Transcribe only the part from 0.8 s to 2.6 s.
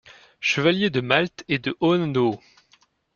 de Malte et de Hohenlohe.